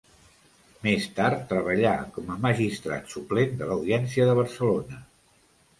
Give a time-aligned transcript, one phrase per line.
[0.87, 5.03] Més tard treballà com a Magistrat suplent de l'Audiència de Barcelona.